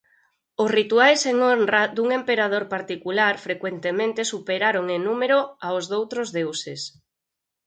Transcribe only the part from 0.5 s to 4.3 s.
Os rituais en honra dun emperador particular frecuentemente